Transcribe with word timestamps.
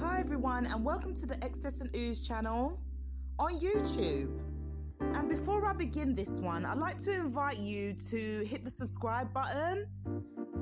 Hi, 0.00 0.20
everyone, 0.20 0.64
and 0.64 0.82
welcome 0.82 1.12
to 1.12 1.26
the 1.26 1.36
Excess 1.44 1.82
and 1.82 1.92
Ohhs 1.92 2.26
channel 2.26 2.80
on 3.38 3.60
YouTube. 3.60 4.40
And 5.00 5.28
before 5.28 5.68
I 5.68 5.74
begin 5.74 6.14
this 6.14 6.40
one, 6.40 6.64
I'd 6.64 6.78
like 6.78 6.96
to 6.98 7.12
invite 7.12 7.58
you 7.58 7.92
to 8.08 8.16
hit 8.46 8.64
the 8.64 8.70
subscribe 8.70 9.34
button, 9.34 9.86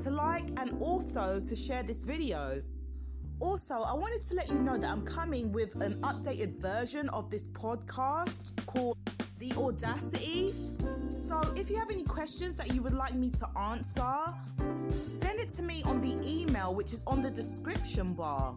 to 0.03 0.11
like, 0.11 0.51
and 0.59 0.77
also 0.83 1.39
to 1.39 1.57
share 1.57 1.85
this 1.85 2.03
video. 2.03 2.61
Also, 3.39 3.75
I 3.75 3.95
wanted 3.95 4.21
to 4.23 4.35
let 4.35 4.49
you 4.49 4.59
know 4.59 4.77
that 4.77 4.91
I'm 4.91 5.05
coming 5.05 5.53
with 5.53 5.81
an 5.81 6.01
updated 6.01 6.61
version 6.61 7.09
of 7.11 7.31
this 7.31 7.47
podcast 7.49 8.67
called 8.67 8.99
The 9.39 9.53
Audacity. 9.57 10.53
So, 11.15 11.41
if 11.55 11.71
you 11.71 11.77
have 11.77 11.91
any 11.91 12.05
questions 12.05 12.57
that 12.57 12.75
you 12.75 12.83
would 12.83 12.95
like 12.95 13.15
me 13.15 13.31
to 13.31 13.49
answer, 13.57 14.13
send 14.91 15.39
it 15.39 15.51
to 15.51 15.63
me 15.63 15.85
on 15.85 16.01
the 16.01 16.19
email 16.27 16.75
which 16.75 16.93
is 16.93 17.05
on 17.07 17.23
the 17.23 17.31
description 17.31 18.13
bar. 18.15 18.57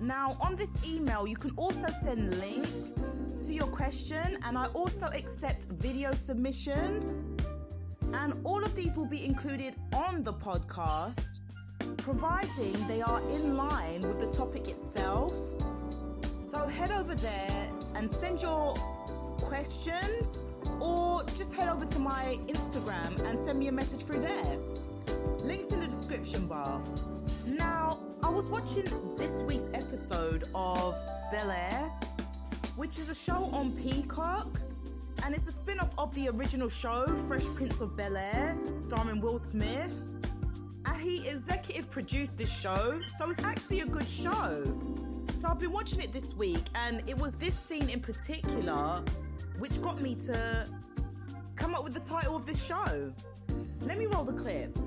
Now, 0.00 0.38
on 0.40 0.56
this 0.56 0.78
email, 0.88 1.26
you 1.26 1.36
can 1.36 1.50
also 1.56 1.88
send 1.88 2.30
links 2.40 3.02
to 3.44 3.52
your 3.52 3.66
question, 3.66 4.38
and 4.44 4.56
I 4.56 4.66
also 4.68 5.06
accept 5.08 5.64
video 5.66 6.12
submissions. 6.14 7.24
And 8.14 8.34
all 8.44 8.64
of 8.64 8.74
these 8.74 8.96
will 8.96 9.06
be 9.06 9.24
included 9.26 9.74
on 9.94 10.22
the 10.22 10.32
podcast, 10.32 11.40
providing 11.98 12.72
they 12.88 13.02
are 13.02 13.20
in 13.28 13.58
line 13.58 14.00
with 14.00 14.18
the 14.18 14.26
topic 14.28 14.68
itself. 14.68 15.34
So 16.40 16.66
head 16.66 16.90
over 16.90 17.14
there 17.14 17.66
and 17.94 18.10
send 18.10 18.40
your 18.40 18.74
questions, 19.42 20.44
or 20.80 21.24
just 21.36 21.54
head 21.54 21.68
over 21.68 21.84
to 21.84 21.98
my 21.98 22.38
Instagram 22.46 23.20
and 23.28 23.38
send 23.38 23.58
me 23.58 23.68
a 23.68 23.72
message 23.72 24.02
through 24.02 24.20
there. 24.20 24.58
Links 25.44 25.72
in 25.72 25.80
the 25.80 25.86
description 25.86 26.46
bar. 26.46 26.80
Now, 27.46 27.98
I 28.30 28.32
was 28.32 28.48
watching 28.48 28.84
this 29.16 29.42
week's 29.42 29.68
episode 29.74 30.44
of 30.54 30.94
Bel 31.32 31.50
Air, 31.50 31.90
which 32.76 32.96
is 32.96 33.08
a 33.08 33.14
show 33.14 33.50
on 33.52 33.72
Peacock, 33.72 34.60
and 35.24 35.34
it's 35.34 35.48
a 35.48 35.52
spin 35.52 35.80
off 35.80 35.92
of 35.98 36.14
the 36.14 36.28
original 36.28 36.68
show, 36.68 37.08
Fresh 37.26 37.46
Prince 37.56 37.80
of 37.80 37.96
Bel 37.96 38.16
Air, 38.16 38.56
starring 38.76 39.20
Will 39.20 39.36
Smith. 39.36 40.06
And 40.86 41.02
he 41.02 41.26
executive 41.28 41.90
produced 41.90 42.38
this 42.38 42.56
show, 42.56 43.00
so 43.18 43.30
it's 43.30 43.42
actually 43.42 43.80
a 43.80 43.86
good 43.86 44.08
show. 44.08 44.80
So 45.40 45.48
I've 45.48 45.58
been 45.58 45.72
watching 45.72 46.00
it 46.00 46.12
this 46.12 46.36
week, 46.36 46.62
and 46.76 47.02
it 47.08 47.18
was 47.18 47.34
this 47.34 47.58
scene 47.58 47.90
in 47.90 47.98
particular 47.98 49.02
which 49.58 49.82
got 49.82 50.00
me 50.00 50.14
to 50.26 50.68
come 51.56 51.74
up 51.74 51.82
with 51.82 51.94
the 51.94 52.00
title 52.08 52.36
of 52.36 52.46
this 52.46 52.64
show. 52.64 53.12
Let 53.80 53.98
me 53.98 54.06
roll 54.06 54.22
the 54.22 54.34
clip. 54.34 54.78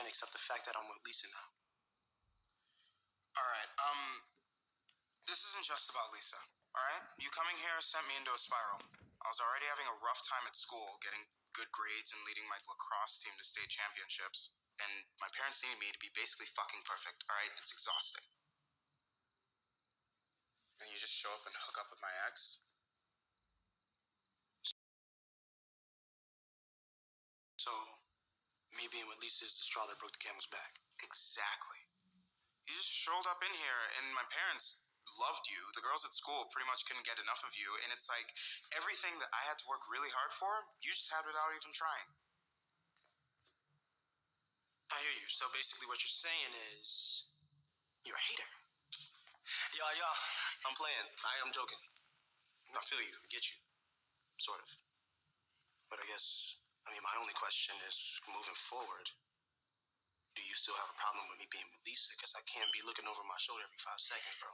Can't 0.00 0.08
accept 0.08 0.32
the 0.32 0.40
fact 0.40 0.64
that 0.64 0.72
I'm 0.80 0.88
with 0.88 0.96
Lisa 1.04 1.28
now. 1.28 1.48
Alright, 3.36 3.68
um, 3.84 4.24
this 5.28 5.44
isn't 5.52 5.68
just 5.68 5.92
about 5.92 6.08
Lisa, 6.16 6.40
alright? 6.72 7.04
You 7.20 7.28
coming 7.36 7.52
here 7.60 7.76
sent 7.84 8.08
me 8.08 8.16
into 8.16 8.32
a 8.32 8.40
spiral. 8.40 8.80
I 8.96 9.28
was 9.28 9.44
already 9.44 9.68
having 9.68 9.84
a 9.92 10.00
rough 10.00 10.24
time 10.24 10.40
at 10.48 10.56
school, 10.56 10.96
getting 11.04 11.20
good 11.52 11.68
grades 11.76 12.16
and 12.16 12.24
leading 12.24 12.48
my 12.48 12.56
lacrosse 12.64 13.20
team 13.20 13.36
to 13.36 13.44
state 13.44 13.68
championships. 13.68 14.56
And 14.80 14.88
my 15.20 15.28
parents 15.36 15.60
needed 15.60 15.76
me 15.76 15.92
to 15.92 16.00
be 16.00 16.08
basically 16.16 16.48
fucking 16.56 16.80
perfect, 16.88 17.20
alright? 17.28 17.52
It's 17.60 17.68
exhausting. 17.68 18.24
And 20.80 20.88
you 20.88 20.96
just 20.96 21.12
show 21.12 21.28
up 21.36 21.44
and 21.44 21.52
hook 21.60 21.76
up 21.76 21.92
with 21.92 22.00
my 22.00 22.14
ex? 22.24 22.64
So, 27.60 27.68
me 28.80 28.88
being 28.88 29.04
with 29.12 29.20
Lisa 29.20 29.44
is 29.44 29.60
the 29.60 29.66
straw 29.68 29.84
that 29.84 30.00
broke 30.00 30.16
the 30.16 30.24
camel's 30.24 30.48
back. 30.48 30.80
Exactly. 31.04 31.80
You 32.64 32.72
just 32.72 32.88
strolled 32.88 33.28
up 33.28 33.44
in 33.44 33.52
here, 33.52 33.82
and 34.00 34.16
my 34.16 34.24
parents 34.32 34.88
loved 35.20 35.44
you. 35.52 35.60
The 35.76 35.84
girls 35.84 36.00
at 36.08 36.16
school 36.16 36.48
pretty 36.48 36.64
much 36.64 36.88
couldn't 36.88 37.04
get 37.04 37.20
enough 37.20 37.44
of 37.44 37.52
you, 37.60 37.68
and 37.84 37.92
it's 37.92 38.08
like 38.08 38.32
everything 38.72 39.20
that 39.20 39.28
I 39.36 39.42
had 39.44 39.60
to 39.60 39.68
work 39.68 39.84
really 39.92 40.08
hard 40.16 40.32
for, 40.32 40.64
you 40.80 40.88
just 40.96 41.12
had 41.12 41.28
without 41.28 41.52
even 41.52 41.76
trying. 41.76 42.08
I 44.90 44.96
hear 45.04 45.14
you. 45.20 45.28
So 45.28 45.44
basically, 45.52 45.86
what 45.86 46.00
you're 46.00 46.16
saying 46.16 46.52
is 46.80 47.28
you're 48.02 48.16
a 48.16 48.26
hater. 48.32 48.50
Yeah, 49.76 49.92
yeah. 49.98 50.16
I'm 50.66 50.76
playing. 50.78 51.06
I 51.26 51.34
am 51.44 51.50
joking. 51.52 51.82
I 52.70 52.82
feel 52.86 53.02
you. 53.02 53.14
I 53.14 53.26
get 53.30 53.44
you. 53.50 53.58
Sort 54.38 54.62
of. 54.62 54.70
But 55.90 55.98
I 55.98 56.06
guess, 56.06 56.58
I 56.90 56.92
mean, 56.92 57.06
my 57.06 57.14
only 57.20 57.34
question 57.38 57.76
is 57.86 58.18
moving 58.26 58.58
forward. 58.58 59.06
Do 60.34 60.42
you 60.42 60.54
still 60.54 60.74
have 60.74 60.90
a 60.90 60.98
problem 60.98 61.22
with 61.30 61.38
me 61.38 61.46
being 61.46 61.62
with 61.70 61.78
Lisa? 61.86 62.10
Because 62.18 62.34
I 62.34 62.42
can't 62.50 62.66
be 62.74 62.82
looking 62.84 63.06
over 63.06 63.22
my 63.30 63.38
shoulder 63.38 63.62
every 63.62 63.78
five 63.78 64.02
seconds, 64.02 64.34
bro. 64.42 64.50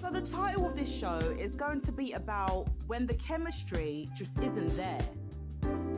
So, 0.00 0.08
the 0.08 0.24
title 0.24 0.64
of 0.64 0.74
this 0.74 0.88
show 0.88 1.18
is 1.38 1.54
going 1.54 1.82
to 1.82 1.92
be 1.92 2.12
about 2.12 2.68
when 2.86 3.04
the 3.04 3.12
chemistry 3.12 4.08
just 4.16 4.40
isn't 4.40 4.74
there. 4.78 5.04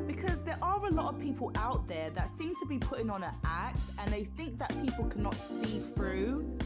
Because 0.08 0.42
there 0.42 0.58
are 0.60 0.84
a 0.84 0.90
lot 0.90 1.14
of 1.14 1.20
people 1.20 1.52
out 1.54 1.86
there 1.86 2.10
that 2.10 2.28
seem 2.28 2.56
to 2.56 2.66
be 2.66 2.78
putting 2.80 3.10
on 3.10 3.22
an 3.22 3.34
act 3.44 3.78
and 4.00 4.10
they 4.10 4.24
think 4.24 4.58
that 4.58 4.74
people 4.82 5.04
cannot 5.04 5.36
see 5.36 5.78
through 5.78 6.58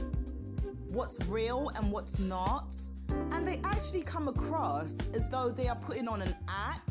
what's 0.89 1.25
real 1.27 1.71
and 1.77 1.91
what's 1.93 2.19
not. 2.19 2.77
And 3.33 3.47
they 3.47 3.61
actually 3.65 4.03
come 4.03 4.29
across 4.29 4.99
as 5.15 5.29
though 5.29 5.51
they 5.51 5.69
are 5.69 5.77
putting 5.77 6.09
on 6.09 6.23
an 6.23 6.35
act. 6.49 6.83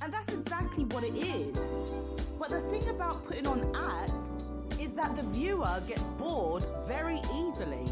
And 0.00 0.12
that's 0.12 0.32
exactly 0.32 0.84
what 0.84 1.04
it 1.04 1.14
is. 1.14 1.92
But 2.38 2.50
the 2.50 2.60
thing 2.60 2.88
about 2.88 3.24
putting 3.24 3.46
on 3.46 3.60
act 3.76 4.12
is 4.80 4.94
that 4.94 5.14
the 5.16 5.22
viewer 5.22 5.80
gets 5.86 6.08
bored 6.08 6.64
very 6.86 7.20
easily. 7.34 7.86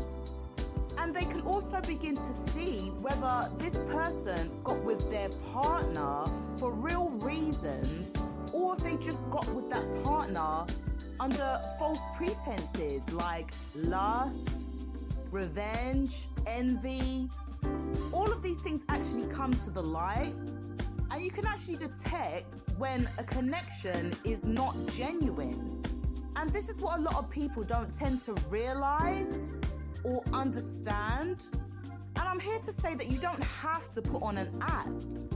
And 0.99 1.15
they 1.15 1.25
can 1.25 1.41
also 1.43 1.81
begin 1.81 2.15
to 2.15 2.20
see 2.20 2.91
whether 3.00 3.50
this 3.59 3.81
person 3.91 4.50
got 4.65 4.82
with 4.82 5.10
their 5.10 5.28
partner 5.53 6.25
for 6.56 6.72
real 6.72 7.09
reasons 7.20 8.15
or 8.53 8.75
if 8.75 8.82
they 8.82 8.97
just 8.97 9.31
got 9.31 9.49
with 9.54 9.70
that 9.70 9.84
partner 10.04 10.66
under 11.20 11.60
false 11.78 12.03
pretenses 12.16 13.12
like 13.12 13.50
lust, 13.75 14.69
revenge, 15.31 16.29
envy. 16.47 17.29
All 18.13 18.31
of 18.31 18.43
these 18.43 18.61
things 18.61 18.85
actually 18.89 19.27
come 19.27 19.53
to 19.55 19.71
the 19.71 19.83
light, 19.83 20.35
and 21.11 21.23
you 21.23 21.31
can 21.31 21.47
actually 21.47 21.77
detect 21.77 22.63
when 22.79 23.09
a 23.19 23.25
connection 23.25 24.13
is 24.25 24.45
not 24.45 24.75
genuine. 24.89 25.83
And 26.37 26.51
this 26.53 26.69
is 26.69 26.81
what 26.81 26.99
a 26.99 27.03
lot 27.03 27.17
of 27.17 27.31
people 27.31 27.65
don't 27.65 27.93
tend 27.93 28.21
to 28.23 28.33
realize 28.49 29.53
or 30.05 30.23
understand. 30.33 31.45
And 32.17 32.29
I'm 32.29 32.41
here 32.41 32.59
to 32.59 32.73
say 32.73 32.95
that 32.95 33.09
you 33.09 33.19
don't 33.19 33.43
have 33.43 33.91
to 33.93 34.03
put 34.03 34.23
on 34.23 34.39
an 34.39 34.51
act 34.61 35.27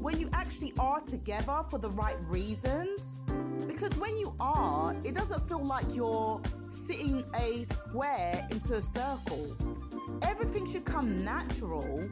when 0.00 0.18
you 0.18 0.28
actually 0.32 0.72
are 0.78 1.00
together 1.00 1.60
for 1.68 1.78
the 1.78 1.90
right 1.90 2.16
reasons. 2.26 3.24
Because 3.78 3.96
when 3.96 4.16
you 4.16 4.34
are, 4.40 4.92
it 5.04 5.14
doesn't 5.14 5.40
feel 5.42 5.64
like 5.64 5.94
you're 5.94 6.42
fitting 6.88 7.24
a 7.36 7.62
square 7.62 8.44
into 8.50 8.74
a 8.74 8.82
circle. 8.82 9.56
Everything 10.22 10.66
should 10.66 10.84
come 10.84 11.24
natural. 11.24 12.08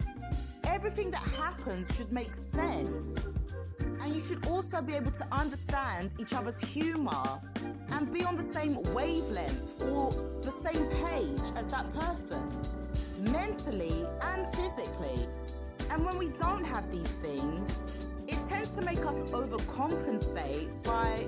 Everything 0.62 1.10
that 1.10 1.24
happens 1.24 1.96
should 1.96 2.12
make 2.12 2.36
sense. 2.36 3.36
And 4.00 4.14
you 4.14 4.20
should 4.20 4.46
also 4.46 4.80
be 4.80 4.94
able 4.94 5.10
to 5.10 5.26
understand 5.32 6.14
each 6.20 6.34
other's 6.34 6.60
humor 6.60 7.40
and 7.90 8.12
be 8.12 8.22
on 8.22 8.36
the 8.36 8.44
same 8.44 8.80
wavelength 8.94 9.82
or 9.82 10.12
the 10.42 10.52
same 10.52 10.86
page 11.04 11.50
as 11.56 11.66
that 11.70 11.90
person, 11.90 12.48
mentally 13.32 14.04
and 14.22 14.46
physically. 14.54 15.26
And 15.90 16.06
when 16.06 16.16
we 16.16 16.28
don't 16.28 16.64
have 16.64 16.92
these 16.92 17.14
things, 17.14 18.06
it 18.28 18.38
tends 18.48 18.76
to 18.76 18.82
make 18.82 19.04
us 19.04 19.24
overcompensate 19.24 20.70
by 20.84 21.26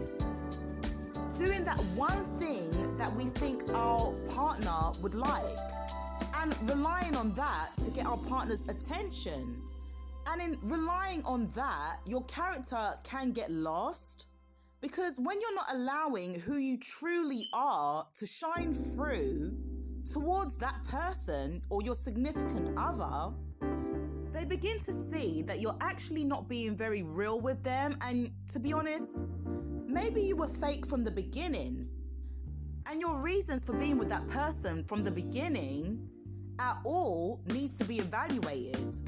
doing 1.39 1.63
that 1.63 1.79
one 1.95 2.25
thing 2.41 2.97
that 2.97 3.15
we 3.15 3.25
think 3.25 3.63
our 3.73 4.13
partner 4.35 4.91
would 5.01 5.15
like 5.15 5.45
and 6.41 6.53
relying 6.69 7.15
on 7.15 7.33
that 7.35 7.69
to 7.81 7.91
get 7.93 8.07
our 8.07 8.17
partner's 8.17 8.65
attention. 8.69 9.63
And 10.27 10.43
in 10.43 10.59
relying 10.63 11.23
on 11.25 11.47
that, 11.55 11.99
your 12.07 12.25
character 12.25 12.95
can 13.05 13.31
get 13.31 13.53
lost 13.53 14.27
because 14.81 15.17
when 15.19 15.41
you're 15.41 15.55
not 15.55 15.67
allowing 15.75 16.35
who 16.41 16.57
you 16.57 16.77
truly 16.77 17.49
are 17.53 18.05
to 18.15 18.27
shine 18.27 18.73
through 18.73 19.57
towards 20.13 20.57
that 20.57 20.75
person 20.89 21.63
or 21.71 21.83
your 21.85 21.95
significant 21.95 22.77
other, 22.77 23.33
they 24.33 24.45
begin 24.45 24.79
to 24.81 24.93
see 24.93 25.43
that 25.43 25.61
you're 25.61 25.79
actually 25.81 26.25
not 26.25 26.49
being 26.49 26.77
very 26.77 27.05
real 27.05 27.41
with 27.41 27.63
them. 27.63 27.97
And 28.01 28.31
to 28.49 28.59
be 28.59 28.73
honest, 28.73 29.27
maybe 29.89 30.21
you 30.21 30.37
were 30.37 30.49
fake 30.49 30.87
from 30.87 31.03
the 31.03 31.11
beginning. 31.11 31.89
And 32.87 33.01
your 33.01 33.23
reasons 33.23 33.65
for 33.65 33.73
being 33.73 33.99
with 33.99 34.09
that 34.11 34.27
person 34.29 34.85
from 34.85 35.03
the 35.03 35.11
beginning 35.11 36.09
at 36.59 36.79
all 36.85 37.41
needs 37.47 37.79
to 37.79 37.85
be 37.85 37.99
evaluated. 37.99 39.01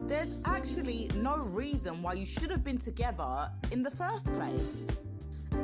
There's 0.00 0.34
actually 0.44 1.10
no 1.16 1.36
reason 1.36 2.02
why 2.02 2.14
you 2.14 2.26
should 2.26 2.50
have 2.50 2.64
been 2.64 2.78
together 2.78 3.50
in 3.70 3.82
the 3.82 3.90
first 3.90 4.32
place. 4.34 4.98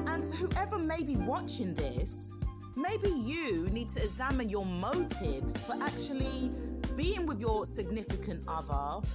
And 0.06 0.22
to 0.22 0.34
whoever 0.34 0.78
may 0.78 1.02
be 1.02 1.16
watching 1.16 1.74
this, 1.74 2.36
maybe 2.76 3.08
you 3.08 3.68
need 3.70 3.88
to 3.90 4.02
examine 4.02 4.48
your 4.48 4.66
motives 4.66 5.64
for 5.64 5.74
actually 5.82 6.50
being 6.96 7.26
with 7.26 7.40
your 7.40 7.64
significant 7.64 8.44
other, 8.48 9.06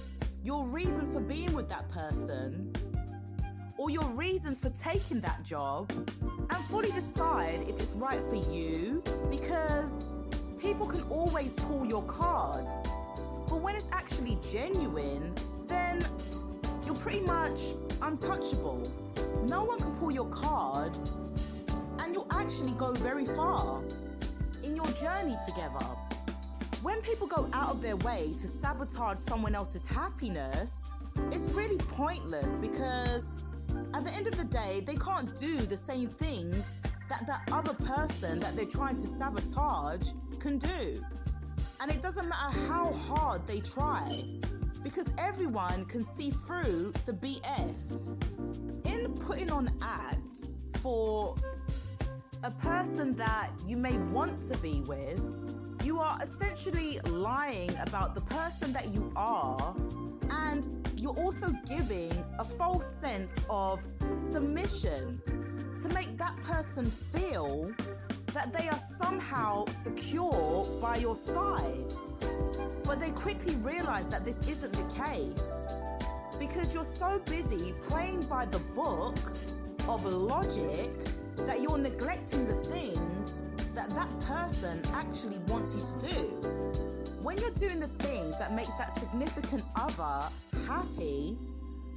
your 0.42 0.66
reasons 0.68 1.12
for 1.12 1.20
being 1.20 1.52
with 1.52 1.68
that 1.68 1.88
person, 1.88 2.72
or 3.76 3.90
your 3.90 4.04
reasons 4.16 4.60
for 4.60 4.70
taking 4.70 5.20
that 5.20 5.42
job, 5.42 5.90
and 5.90 6.64
fully 6.66 6.90
decide 6.92 7.62
if 7.68 7.80
it's 7.80 7.94
right 7.94 8.20
for 8.20 8.36
you 8.52 9.02
because 9.30 10.06
people 10.58 10.86
can 10.86 11.02
always 11.04 11.54
pull 11.54 11.84
your 11.84 12.02
card. 12.04 12.66
But 13.48 13.60
when 13.60 13.74
it's 13.76 13.88
actually 13.92 14.38
genuine, 14.50 15.34
then 15.66 16.04
you're 16.86 16.94
pretty 16.94 17.22
much 17.22 17.60
untouchable. 18.02 18.90
No 19.46 19.64
one 19.64 19.78
can 19.78 19.94
pull 19.96 20.10
your 20.10 20.28
card, 20.28 20.96
and 22.00 22.14
you'll 22.14 22.28
actually 22.30 22.72
go 22.72 22.92
very 22.92 23.24
far 23.24 23.82
in 24.62 24.76
your 24.76 24.86
journey 24.92 25.36
together. 25.46 25.84
When 26.82 27.00
people 27.00 27.26
go 27.26 27.48
out 27.52 27.70
of 27.70 27.80
their 27.80 27.96
way 27.96 28.34
to 28.38 28.46
sabotage 28.46 29.18
someone 29.18 29.54
else's 29.54 29.86
happiness, 29.86 30.94
it's 31.30 31.50
really 31.52 31.78
pointless 31.78 32.56
because 32.56 33.36
at 33.94 34.02
the 34.04 34.10
end 34.10 34.26
of 34.26 34.36
the 34.36 34.44
day, 34.44 34.82
they 34.84 34.96
can't 34.96 35.36
do 35.36 35.58
the 35.58 35.76
same 35.76 36.08
things 36.08 36.74
that 37.08 37.26
that 37.26 37.48
other 37.52 37.74
person 37.74 38.40
that 38.40 38.56
they're 38.56 38.64
trying 38.64 38.96
to 38.96 39.06
sabotage 39.06 40.10
can 40.40 40.58
do. 40.58 41.00
And 41.80 41.90
it 41.90 42.02
doesn't 42.02 42.28
matter 42.28 42.58
how 42.68 42.92
hard 42.92 43.46
they 43.46 43.60
try, 43.60 44.24
because 44.82 45.14
everyone 45.18 45.84
can 45.84 46.02
see 46.02 46.30
through 46.30 46.92
the 47.06 47.12
BS. 47.12 48.08
In 48.86 49.14
putting 49.14 49.50
on 49.50 49.68
ads 49.80 50.56
for 50.80 51.36
a 52.42 52.50
person 52.50 53.14
that 53.14 53.50
you 53.64 53.76
may 53.76 53.96
want 53.98 54.42
to 54.48 54.58
be 54.58 54.80
with, 54.86 55.22
you 55.84 56.00
are 56.00 56.18
essentially 56.20 56.98
lying 57.06 57.70
about 57.78 58.14
the 58.14 58.22
person 58.22 58.72
that 58.72 58.92
you 58.92 59.12
are 59.14 59.74
you're 61.04 61.18
also 61.18 61.52
giving 61.66 62.10
a 62.38 62.44
false 62.44 62.86
sense 62.86 63.36
of 63.50 63.86
submission 64.16 65.20
to 65.82 65.88
make 65.90 66.16
that 66.16 66.34
person 66.42 66.86
feel 66.86 67.70
that 68.32 68.54
they 68.54 68.70
are 68.70 68.78
somehow 68.78 69.66
secure 69.66 70.66
by 70.80 70.96
your 70.96 71.14
side. 71.14 71.94
But 72.84 73.00
they 73.00 73.10
quickly 73.10 73.54
realize 73.56 74.08
that 74.08 74.24
this 74.24 74.48
isn't 74.48 74.72
the 74.72 75.02
case 75.04 75.68
because 76.38 76.72
you're 76.72 76.86
so 76.86 77.20
busy 77.26 77.74
playing 77.82 78.22
by 78.22 78.46
the 78.46 78.60
book 78.74 79.18
of 79.86 80.06
logic 80.06 80.90
that 81.36 81.60
you're 81.60 81.76
neglecting 81.76 82.46
the 82.46 82.54
things 82.54 83.42
that 83.74 83.90
that 83.90 84.08
person 84.20 84.80
actually 84.94 85.36
wants 85.48 85.76
you 85.76 86.00
to 86.00 86.14
do. 86.14 86.83
When 87.24 87.38
you're 87.38 87.52
doing 87.52 87.80
the 87.80 87.88
things 87.88 88.38
that 88.38 88.52
makes 88.52 88.74
that 88.74 88.90
significant 88.90 89.64
other 89.74 90.28
happy, 90.68 91.38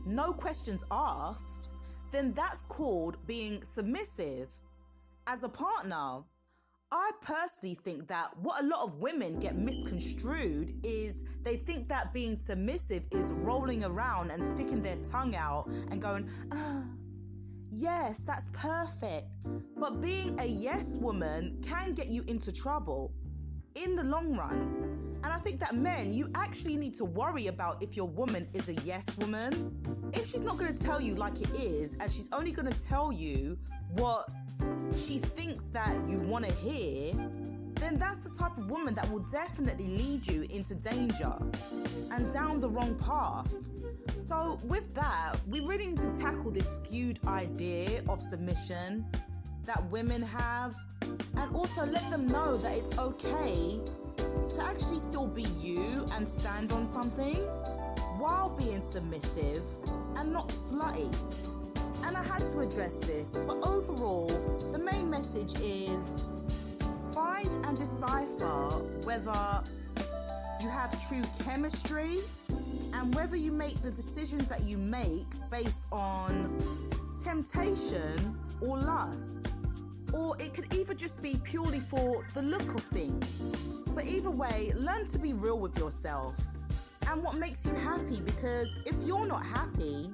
no 0.06 0.32
questions 0.32 0.86
asked, 0.90 1.70
then 2.12 2.32
that's 2.32 2.66
called 2.66 3.18
being 3.28 3.62
submissive 3.62 4.48
as 5.28 5.44
a 5.44 5.50
partner. 5.50 6.24
I 6.94 7.12
personally 7.20 7.76
think 7.76 8.08
that 8.08 8.38
what 8.38 8.64
a 8.64 8.68
lot 8.68 8.86
of 8.86 9.00
women 9.00 9.38
get 9.38 9.58
misconstrued 9.58 10.72
is 10.86 11.26
they 11.44 11.58
think 11.58 11.90
that 11.90 12.14
being 12.14 12.38
submissive 12.38 13.06
is 13.12 13.34
rolling 13.34 13.84
around 13.84 14.32
and 14.32 14.46
sticking 14.46 14.82
their 14.82 14.96
tongue 15.04 15.36
out 15.36 15.70
and 15.92 16.02
going, 16.02 16.30
ah, 16.54 16.84
yes, 17.70 18.24
that's 18.24 18.48
perfect. 18.54 19.50
But 19.76 20.00
being 20.00 20.40
a 20.40 20.46
yes 20.46 20.96
woman 21.02 21.60
can 21.62 21.94
get 21.94 22.08
you 22.08 22.24
into 22.30 22.54
trouble 22.54 23.12
in 23.76 23.94
the 23.94 24.06
long 24.06 24.38
run. 24.38 24.87
And 25.24 25.34
I 25.34 25.38
think 25.38 25.60
that 25.60 25.76
men, 25.76 26.14
you 26.14 26.30
actually 26.36 26.78
need 26.78 26.94
to 26.96 27.06
worry 27.06 27.48
about 27.48 27.82
if 27.82 27.96
your 27.96 28.08
woman 28.08 28.48
is 28.54 28.70
a 28.70 28.74
yes 28.86 29.18
woman. 29.18 29.76
If 30.14 30.28
she's 30.28 30.44
not 30.44 30.58
going 30.58 30.74
to 30.74 30.84
tell 30.84 31.02
you 31.02 31.16
like 31.16 31.42
it 31.42 31.50
is, 31.56 31.96
and 32.00 32.12
she's 32.12 32.30
only 32.32 32.52
going 32.52 32.72
to 32.72 32.88
tell 32.88 33.12
you 33.12 33.58
what 33.94 34.30
she 34.96 35.20
thinks 35.20 35.70
that 35.70 36.08
you 36.08 36.20
want 36.20 36.46
to 36.46 36.52
hear, 36.52 37.14
then 37.76 37.98
that's 37.98 38.20
the 38.20 38.30
type 38.30 38.58
of 38.58 38.70
woman 38.70 38.94
that 38.96 39.10
will 39.12 39.26
definitely 39.32 39.88
lead 39.88 40.26
you 40.28 40.46
into 40.50 40.76
danger 40.76 41.34
and 42.12 42.32
down 42.34 42.60
the 42.60 42.70
wrong 42.70 42.96
path. 42.96 43.54
So, 44.18 44.60
with 44.64 44.94
that, 44.96 45.36
we 45.48 45.60
really 45.60 45.88
need 45.88 46.00
to 46.00 46.20
tackle 46.20 46.52
this 46.52 46.78
skewed 46.78 47.20
idea 47.28 48.02
of 48.10 48.22
submission 48.22 49.06
that 49.66 49.84
women 49.92 50.22
have 50.22 50.76
and 51.36 51.56
also 51.56 51.86
let 51.86 52.10
them 52.10 52.26
know 52.26 52.58
that 52.58 52.76
it's 52.76 52.98
okay 52.98 53.80
to 54.56 54.64
actually 54.64 55.00
still 55.00 55.28
be 55.28 55.46
you 55.60 56.06
and 56.14 56.28
stand 56.28 56.72
on 56.72 56.88
something 56.88 57.36
while 58.18 58.50
being 58.50 58.82
submissive 58.82 59.64
and 60.16 60.32
not 60.32 60.48
slutty. 60.50 61.14
And 62.06 62.16
I 62.16 62.24
had 62.24 62.46
to 62.48 62.60
address 62.60 63.00
this, 63.00 63.38
but 63.46 63.58
overall, 63.64 64.28
the 64.72 64.80
main 64.80 65.10
message 65.10 65.54
is 65.62 66.30
find 67.14 67.66
and 67.66 67.78
decipher 67.78 68.70
whether 69.04 69.64
you 70.62 70.70
have 70.70 70.92
true 71.08 71.24
chemistry 71.44 72.20
and 72.94 73.14
whether 73.14 73.36
you 73.36 73.52
make 73.52 73.82
the 73.82 73.92
decisions 73.92 74.48
that 74.48 74.62
you 74.62 74.78
make 74.78 75.26
based 75.52 75.88
on 75.92 76.62
temptation 77.22 78.38
or 78.62 78.78
lust. 78.78 79.54
Or 80.14 80.40
it 80.40 80.54
could 80.54 80.74
either 80.74 80.94
just 80.94 81.22
be 81.22 81.40
purely 81.44 81.80
for 81.80 82.26
the 82.34 82.42
look 82.42 82.74
of 82.74 82.82
things. 82.82 83.52
But 83.94 84.06
either 84.06 84.32
way, 84.32 84.72
learn 84.76 85.06
to 85.08 85.20
be 85.20 85.34
real 85.34 85.60
with 85.60 85.78
yourself 85.78 86.36
and 87.10 87.24
what 87.24 87.36
makes 87.36 87.66
you 87.66 87.74
happy 87.76 88.20
because 88.22 88.78
if 88.86 88.96
you're 89.06 89.26
not 89.26 89.44
happy, 89.46 90.10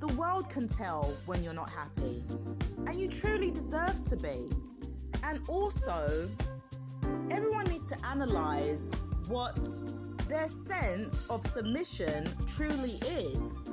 the 0.00 0.08
world 0.14 0.50
can 0.50 0.68
tell 0.68 1.04
when 1.26 1.42
you're 1.42 1.54
not 1.54 1.70
happy. 1.70 2.24
And 2.86 2.98
you 2.98 3.08
truly 3.08 3.50
deserve 3.50 4.02
to 4.04 4.16
be. 4.16 4.50
And 5.22 5.40
also, 5.48 6.28
everyone 7.30 7.64
needs 7.66 7.86
to 7.86 7.96
analyze 8.06 8.90
what 9.28 9.56
their 10.28 10.48
sense 10.48 11.26
of 11.30 11.44
submission 11.44 12.28
truly 12.46 12.98
is, 13.06 13.70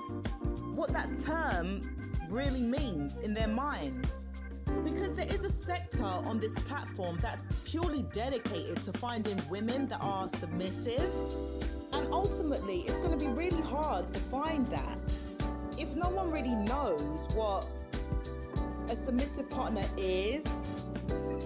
what 0.74 0.92
that 0.94 1.10
term 1.26 1.82
really 2.30 2.62
means 2.62 3.20
in 3.20 3.34
their 3.34 3.48
minds. 3.48 4.30
Because 4.84 5.14
there 5.14 5.28
is 5.28 5.44
a 5.44 5.50
sector 5.50 6.04
on 6.04 6.40
this 6.40 6.58
platform 6.60 7.18
that's 7.22 7.48
purely 7.70 8.04
dedicated 8.12 8.78
to 8.78 8.94
finding 8.94 9.40
women 9.50 9.88
that 9.88 10.00
are 10.02 10.28
submissive. 10.30 11.12
And 11.94 12.08
ultimately, 12.12 12.80
it's 12.80 12.98
going 12.98 13.18
to 13.18 13.26
be 13.26 13.32
really 13.32 13.62
hard 13.62 14.10
to 14.10 14.20
find 14.20 14.68
that. 14.68 14.98
If 15.78 15.96
no 15.96 16.10
one 16.10 16.32
really 16.32 16.56
knows 16.56 17.28
what 17.34 17.66
a 18.90 18.96
submissive 18.96 19.50
partner 19.50 19.84
is, 19.98 20.46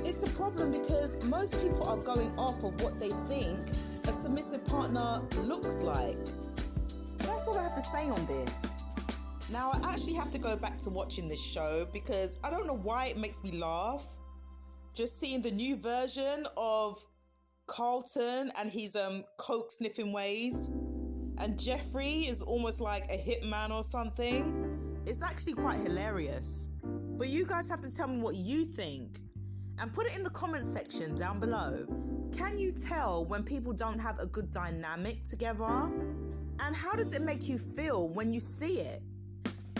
it's 0.04 0.24
a 0.24 0.36
problem 0.36 0.72
because 0.72 1.22
most 1.24 1.62
people 1.62 1.84
are 1.84 1.98
going 1.98 2.32
off 2.38 2.64
of 2.64 2.80
what 2.82 3.00
they 3.00 3.10
think 3.28 3.60
a 4.08 4.14
submissive 4.14 4.64
partner 4.66 5.22
looks 5.42 5.78
like. 5.78 6.18
So 7.20 7.28
that's 7.28 7.48
all 7.48 7.58
I 7.58 7.64
have 7.64 7.76
to 7.76 7.82
say 7.82 8.10
on 8.10 8.26
this. 8.28 8.75
Now, 9.52 9.72
I 9.84 9.94
actually 9.94 10.14
have 10.14 10.32
to 10.32 10.40
go 10.40 10.56
back 10.56 10.78
to 10.80 10.90
watching 10.90 11.28
this 11.28 11.42
show 11.42 11.88
because 11.94 12.38
I 12.44 12.50
don't 12.50 12.66
know 12.66 12.78
why 12.78 13.08
it 13.08 13.18
makes 13.18 13.44
me 13.44 13.52
laugh. 13.52 14.06
Just 14.96 15.20
seeing 15.20 15.42
the 15.42 15.52
new 15.52 15.78
version 15.78 16.48
of 16.58 16.98
Carlton 17.68 18.52
and 18.58 18.70
his 18.72 18.96
um 18.96 19.24
coke 19.38 19.70
sniffing 19.70 20.12
ways, 20.12 20.70
and 21.38 21.60
Jeffrey 21.60 22.22
is 22.22 22.42
almost 22.42 22.82
like 22.82 23.06
a 23.12 23.18
hitman 23.18 23.72
or 23.72 23.84
something. 23.84 25.04
It's 25.06 25.22
actually 25.22 25.54
quite 25.54 25.80
hilarious. 25.80 26.70
But 26.84 27.28
you 27.28 27.46
guys 27.46 27.70
have 27.70 27.82
to 27.82 27.96
tell 27.96 28.08
me 28.08 28.18
what 28.18 28.36
you 28.36 28.66
think 28.66 29.20
and 29.80 29.94
put 29.94 30.08
it 30.08 30.16
in 30.16 30.24
the 30.24 30.30
comment 30.32 30.66
section 30.66 31.16
down 31.16 31.40
below. 31.40 31.86
Can 32.36 32.58
you 32.58 32.72
tell 32.72 33.26
when 33.26 33.44
people 33.44 33.74
don't 33.74 34.00
have 34.00 34.20
a 34.20 34.26
good 34.26 34.52
dynamic 34.52 35.24
together? 35.24 35.92
And 36.60 36.76
how 36.76 36.94
does 36.94 37.14
it 37.14 37.22
make 37.22 37.48
you 37.48 37.58
feel 37.58 38.10
when 38.10 38.34
you 38.34 38.40
see 38.40 38.80
it? 38.80 39.02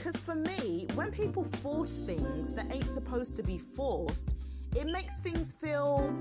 Because 0.06 0.22
for 0.22 0.36
me, 0.36 0.86
when 0.94 1.10
people 1.10 1.44
force 1.44 2.02
things 2.02 2.54
that 2.54 2.72
ain't 2.72 2.86
supposed 2.86 3.36
to 3.38 3.42
be 3.42 3.58
forced, 3.58 4.36
it 4.76 4.86
makes 4.86 5.20
things 5.20 5.54
feel 5.54 6.16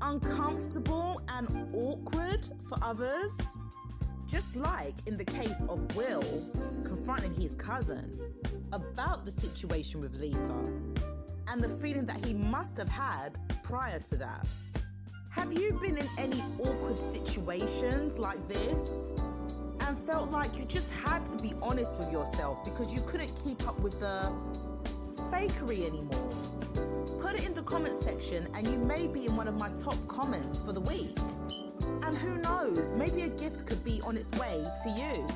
uncomfortable 0.00 1.20
and 1.28 1.68
awkward 1.74 2.48
for 2.66 2.78
others. 2.80 3.58
Just 4.26 4.56
like 4.56 4.94
in 5.04 5.18
the 5.18 5.24
case 5.24 5.66
of 5.68 5.94
Will 5.94 6.24
confronting 6.82 7.34
his 7.34 7.54
cousin 7.54 8.18
about 8.72 9.26
the 9.26 9.30
situation 9.30 10.00
with 10.00 10.18
Lisa 10.18 10.56
and 11.48 11.62
the 11.62 11.68
feeling 11.68 12.06
that 12.06 12.24
he 12.24 12.32
must 12.32 12.74
have 12.78 12.88
had 12.88 13.36
prior 13.62 13.98
to 13.98 14.16
that. 14.16 14.48
Have 15.30 15.52
you 15.52 15.74
been 15.74 15.98
in 15.98 16.08
any 16.16 16.42
awkward 16.58 16.96
situations 16.96 18.18
like 18.18 18.48
this 18.48 19.12
felt 20.06 20.30
like 20.30 20.58
you 20.58 20.64
just 20.66 20.92
had 20.92 21.24
to 21.24 21.36
be 21.38 21.54
honest 21.62 21.98
with 21.98 22.12
yourself 22.12 22.62
because 22.64 22.94
you 22.94 23.00
couldn't 23.06 23.32
keep 23.42 23.66
up 23.66 23.78
with 23.80 23.98
the 23.98 24.32
fakery 25.30 25.86
anymore? 25.86 26.30
Put 27.20 27.34
it 27.36 27.46
in 27.46 27.54
the 27.54 27.62
comment 27.62 27.94
section 27.94 28.46
and 28.54 28.66
you 28.66 28.78
may 28.78 29.06
be 29.06 29.26
in 29.26 29.36
one 29.36 29.48
of 29.48 29.54
my 29.54 29.70
top 29.82 29.96
comments 30.06 30.62
for 30.62 30.72
the 30.72 30.80
week. 30.80 31.16
And 32.02 32.16
who 32.16 32.36
knows, 32.38 32.92
maybe 32.94 33.22
a 33.22 33.30
gift 33.30 33.66
could 33.66 33.82
be 33.82 34.00
on 34.02 34.16
its 34.16 34.30
way 34.32 34.66
to 34.84 34.90
you. 34.90 35.26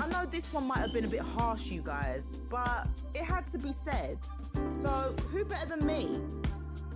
I 0.00 0.08
know 0.08 0.26
this 0.26 0.52
one 0.52 0.66
might 0.66 0.78
have 0.78 0.92
been 0.92 1.04
a 1.04 1.08
bit 1.08 1.20
harsh, 1.20 1.70
you 1.70 1.80
guys, 1.80 2.32
but 2.50 2.88
it 3.14 3.24
had 3.24 3.46
to 3.48 3.58
be 3.58 3.72
said. 3.72 4.18
So, 4.70 4.88
who 5.30 5.44
better 5.44 5.66
than 5.66 5.86
me? 5.86 6.20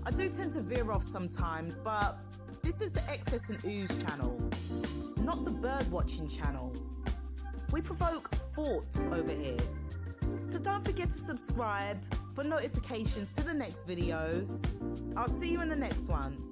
I 0.04 0.10
do 0.10 0.28
tend 0.28 0.52
to 0.52 0.60
veer 0.60 0.90
off 0.90 1.02
sometimes, 1.02 1.78
but 1.78 2.18
this 2.62 2.80
is 2.80 2.92
the 2.92 3.02
Excess 3.10 3.50
and 3.50 3.58
Ohhs 3.62 4.06
channel, 4.06 4.38
not 5.22 5.44
the 5.44 5.52
bird 5.52 5.90
watching 5.90 6.28
channel. 6.28 6.74
We 7.72 7.82
provoke 7.82 8.30
thoughts 8.30 9.04
over 9.06 9.30
here. 9.30 9.58
So 10.42 10.58
don't 10.58 10.84
forget 10.84 11.10
to 11.10 11.18
subscribe 11.18 11.98
for 12.34 12.44
notifications 12.44 13.34
to 13.36 13.44
the 13.44 13.54
next 13.54 13.86
videos. 13.86 14.66
I'll 15.16 15.28
see 15.28 15.52
you 15.52 15.60
in 15.60 15.68
the 15.68 15.76
next 15.76 16.08
one. 16.08 16.47